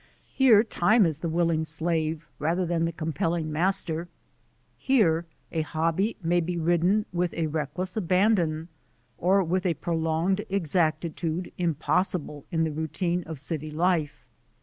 [0.33, 4.07] Here time is the willing slave rather than the compelling master;
[4.75, 8.67] here a hobby may be ridden with a reckless aban don
[9.19, 14.25] or with a prolonged exactitude impossible in the routine of city life.